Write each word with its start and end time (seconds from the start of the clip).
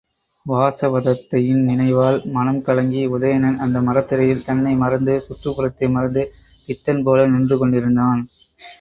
வாசவதத்தையின் 0.45 1.61
நினைவால் 1.67 2.17
மனங்கலங்கி 2.31 3.03
உதயணன் 3.11 3.59
அந்த 3.59 3.77
மரத்தடியில் 3.81 4.43
தன்னை 4.43 4.73
மறந்து, 4.75 5.15
சுற்றுப்புறத்தை 5.27 5.89
மறந்து 5.91 6.23
பித்தன் 6.69 7.03
போல 7.03 7.27
நின்று 7.27 7.57
கொண்டிருந்தான். 7.57 8.23